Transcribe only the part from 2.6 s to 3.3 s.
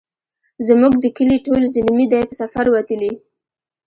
وتلي